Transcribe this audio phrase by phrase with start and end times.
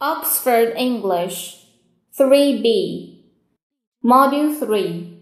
[0.00, 1.66] Oxford English
[2.16, 3.24] 3B
[4.02, 5.20] Module 3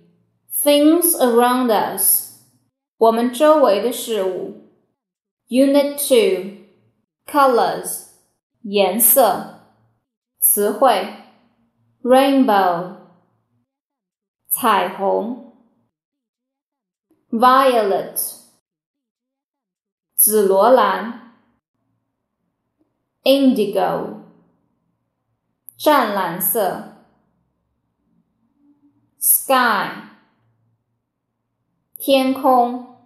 [0.62, 2.44] Things Around Us
[2.96, 4.70] 我们周围的事物
[5.48, 6.66] Unit 2
[7.26, 8.08] Colors
[8.62, 9.72] 颜色
[10.38, 11.12] 词汇
[12.02, 12.98] Rainbow
[14.48, 15.54] 彩虹
[17.30, 18.16] Violet
[20.14, 21.34] 紫罗兰
[23.24, 24.21] Indigo
[25.82, 27.04] 湛蓝色，
[29.18, 29.90] sky，
[31.96, 32.96] 天空，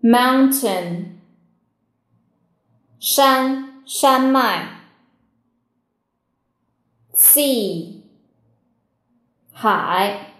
[0.00, 1.18] mountain，
[3.00, 4.82] 山山脉，
[7.12, 8.02] sea，
[9.52, 10.34] 海，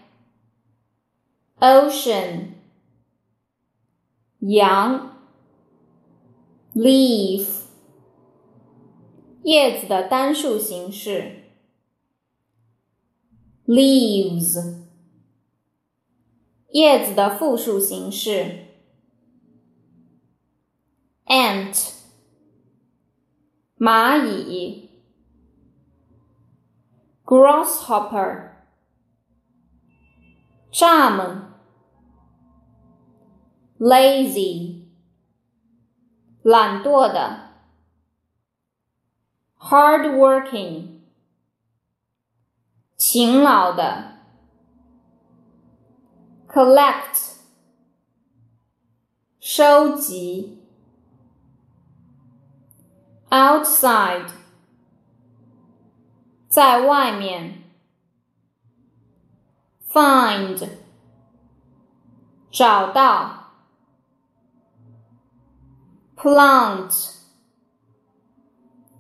[1.59, 2.55] ocean，
[4.38, 5.16] 羊，
[6.74, 7.62] leaf。
[9.43, 11.43] 叶子的单数形式
[13.66, 14.85] ，leaves；
[16.69, 18.67] 叶子的复数形式
[21.25, 21.75] ，ant；
[23.77, 24.89] 蚂蚁
[27.25, 28.52] ，grasshopper；
[30.72, 31.50] 蚱蜢
[33.78, 34.85] ，lazy；
[36.44, 37.53] 懒惰的。
[39.62, 41.00] hardworking，
[42.97, 44.19] 勤劳的；
[46.48, 47.36] collect，
[49.39, 50.58] 收集；
[53.31, 54.31] outside，
[56.48, 57.62] 在外面；
[59.91, 60.69] find，
[62.50, 63.50] 找到；
[66.17, 67.22] plant。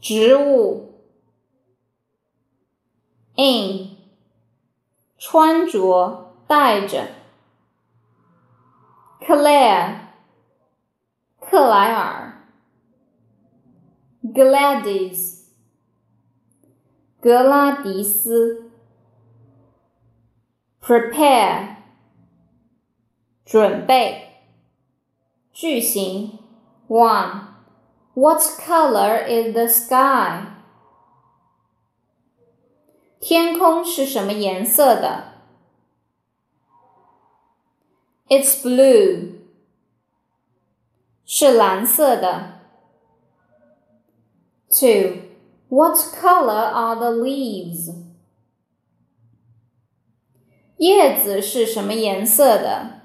[0.03, 0.99] 植物
[3.37, 3.95] ，in，
[5.17, 7.07] 穿着带着
[9.21, 9.99] ，Claire，
[11.39, 12.43] 克莱尔
[14.21, 15.45] ，Gladys，
[17.21, 18.71] 格拉迪斯
[20.81, 21.77] ，prepare，
[23.45, 24.41] 准备，
[25.53, 26.39] 句型
[26.89, 27.52] ，one。
[28.14, 30.54] What color is the sky?
[33.20, 35.34] 天空是什么颜色的？
[38.28, 39.38] It's blue.
[41.24, 42.60] 是蓝色的。
[44.70, 45.22] Two.
[45.68, 48.06] What color are the leaves?
[50.76, 53.00] 叶子是什么颜色的？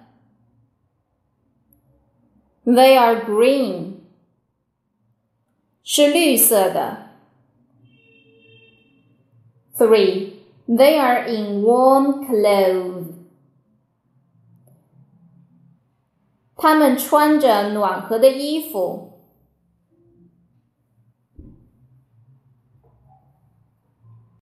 [2.66, 3.97] They are green.
[5.91, 7.13] 是绿色的。
[9.75, 10.35] Three,
[10.69, 13.15] they are in warm clothes.
[16.57, 19.18] 他们穿着暖和的衣服。